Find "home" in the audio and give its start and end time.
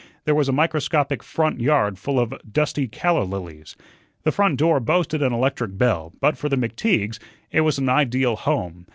8.35-8.87